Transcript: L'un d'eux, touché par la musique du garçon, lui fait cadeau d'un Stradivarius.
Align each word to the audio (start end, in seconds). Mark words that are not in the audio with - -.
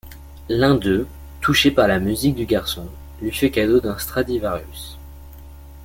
L'un 0.49 0.73
d'eux, 0.73 1.05
touché 1.41 1.69
par 1.69 1.87
la 1.87 1.99
musique 1.99 2.33
du 2.33 2.47
garçon, 2.47 2.89
lui 3.21 3.31
fait 3.31 3.51
cadeau 3.51 3.79
d'un 3.79 3.99
Stradivarius. 3.99 4.97